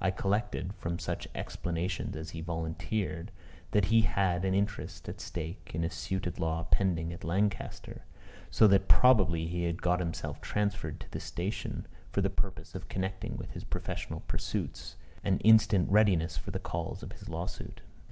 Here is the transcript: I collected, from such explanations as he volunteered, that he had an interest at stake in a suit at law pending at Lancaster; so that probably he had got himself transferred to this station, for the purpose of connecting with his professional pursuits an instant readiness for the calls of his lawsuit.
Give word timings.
I 0.00 0.12
collected, 0.12 0.72
from 0.74 1.00
such 1.00 1.26
explanations 1.34 2.14
as 2.14 2.30
he 2.30 2.40
volunteered, 2.40 3.32
that 3.72 3.86
he 3.86 4.02
had 4.02 4.44
an 4.44 4.54
interest 4.54 5.08
at 5.08 5.20
stake 5.20 5.72
in 5.74 5.82
a 5.82 5.90
suit 5.90 6.28
at 6.28 6.38
law 6.38 6.62
pending 6.70 7.12
at 7.12 7.24
Lancaster; 7.24 8.02
so 8.52 8.68
that 8.68 8.86
probably 8.86 9.48
he 9.48 9.64
had 9.64 9.82
got 9.82 9.98
himself 9.98 10.40
transferred 10.40 11.00
to 11.00 11.10
this 11.10 11.24
station, 11.24 11.88
for 12.12 12.20
the 12.20 12.30
purpose 12.30 12.76
of 12.76 12.88
connecting 12.88 13.36
with 13.36 13.50
his 13.50 13.64
professional 13.64 14.20
pursuits 14.28 14.94
an 15.24 15.38
instant 15.40 15.90
readiness 15.90 16.36
for 16.36 16.52
the 16.52 16.60
calls 16.60 17.02
of 17.02 17.10
his 17.10 17.28
lawsuit. 17.28 17.80